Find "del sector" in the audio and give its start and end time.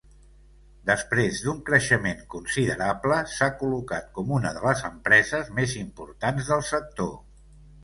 6.57-7.17